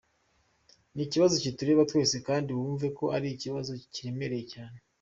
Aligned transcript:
ni 0.95 1.01
ikibazo 1.07 1.35
kitureba 1.43 1.87
twese 1.89 2.15
kandi 2.27 2.49
wumve 2.57 2.87
ko 2.97 3.05
ari 3.15 3.27
ikibazo 3.31 3.71
kiremereye 3.93 4.45
cyane. 4.53 4.77